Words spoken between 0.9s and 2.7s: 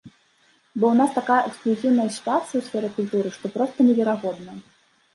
ў нас такая эксклюзіўная сітуацыя ў